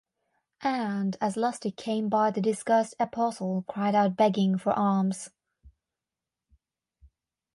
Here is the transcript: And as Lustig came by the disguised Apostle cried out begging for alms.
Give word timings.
And 0.63 1.15
as 1.21 1.35
Lustig 1.35 1.77
came 1.77 2.09
by 2.09 2.31
the 2.31 2.41
disguised 2.41 2.95
Apostle 2.99 3.63
cried 3.67 3.93
out 3.93 4.17
begging 4.17 4.57
for 4.57 4.71
alms. 4.73 5.29